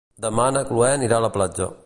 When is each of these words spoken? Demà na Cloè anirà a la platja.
Demà 0.25 0.47
na 0.55 0.63
Cloè 0.71 0.89
anirà 0.97 1.21
a 1.21 1.27
la 1.27 1.33
platja. 1.37 1.71